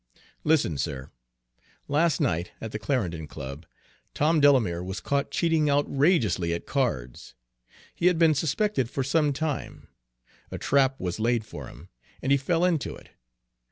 [0.43, 1.11] Listen, sir:
[1.87, 3.67] last night, at the Clarendon Club,
[4.15, 7.35] Tom Delamere was caught cheating outrageously at cards.
[7.93, 9.89] He had been suspected for some time;
[10.49, 11.87] a trap was laid for him,
[12.19, 13.09] and be fell into it.